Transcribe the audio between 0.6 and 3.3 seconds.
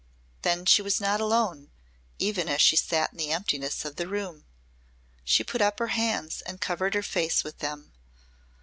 she was not alone even as she sat in